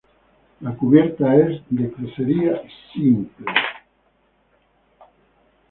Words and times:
La 0.61 0.75
cubierta 0.75 1.35
es 1.35 1.61
de 1.69 1.91
crucería 1.91 2.59
simple. 2.91 3.45